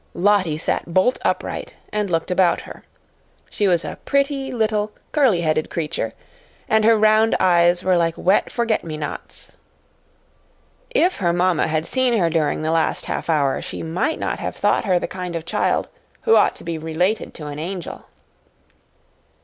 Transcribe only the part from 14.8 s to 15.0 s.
her